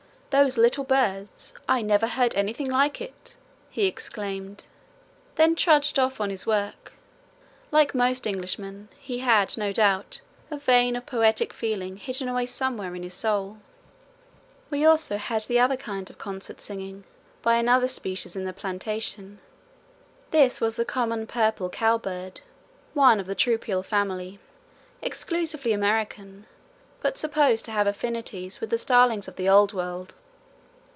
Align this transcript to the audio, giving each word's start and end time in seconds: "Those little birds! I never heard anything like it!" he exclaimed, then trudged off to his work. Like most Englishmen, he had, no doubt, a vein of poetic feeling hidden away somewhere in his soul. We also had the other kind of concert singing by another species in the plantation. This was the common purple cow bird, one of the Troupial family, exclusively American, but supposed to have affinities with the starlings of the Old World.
"Those 0.31 0.57
little 0.57 0.85
birds! 0.85 1.53
I 1.67 1.81
never 1.81 2.07
heard 2.07 2.33
anything 2.35 2.71
like 2.71 3.01
it!" 3.01 3.35
he 3.69 3.85
exclaimed, 3.85 4.63
then 5.35 5.57
trudged 5.57 5.99
off 5.99 6.15
to 6.15 6.23
his 6.29 6.47
work. 6.47 6.93
Like 7.69 7.93
most 7.93 8.25
Englishmen, 8.25 8.87
he 8.97 9.19
had, 9.19 9.57
no 9.57 9.73
doubt, 9.73 10.21
a 10.49 10.55
vein 10.55 10.95
of 10.95 11.05
poetic 11.05 11.51
feeling 11.51 11.97
hidden 11.97 12.29
away 12.29 12.45
somewhere 12.45 12.95
in 12.95 13.03
his 13.03 13.13
soul. 13.13 13.57
We 14.69 14.85
also 14.85 15.17
had 15.17 15.41
the 15.41 15.59
other 15.59 15.75
kind 15.75 16.09
of 16.09 16.17
concert 16.17 16.61
singing 16.61 17.03
by 17.41 17.55
another 17.57 17.89
species 17.89 18.37
in 18.37 18.45
the 18.45 18.53
plantation. 18.53 19.41
This 20.31 20.61
was 20.61 20.77
the 20.77 20.85
common 20.85 21.27
purple 21.27 21.67
cow 21.67 21.97
bird, 21.97 22.39
one 22.93 23.19
of 23.19 23.25
the 23.25 23.35
Troupial 23.35 23.83
family, 23.83 24.39
exclusively 25.01 25.73
American, 25.73 26.45
but 27.01 27.17
supposed 27.17 27.65
to 27.65 27.71
have 27.71 27.85
affinities 27.85 28.61
with 28.61 28.69
the 28.69 28.77
starlings 28.77 29.27
of 29.27 29.35
the 29.35 29.49
Old 29.49 29.73
World. 29.73 30.15